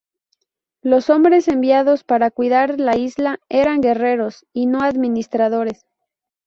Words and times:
Los 0.81 1.11
hombres 1.11 1.47
enviados 1.47 2.03
para 2.03 2.31
cuidar 2.31 2.75
de 2.75 2.83
la 2.85 2.97
isla 2.97 3.39
eran 3.49 3.81
guerreros, 3.81 4.47
y 4.51 4.65
no 4.65 4.81
administradores. 4.81 5.85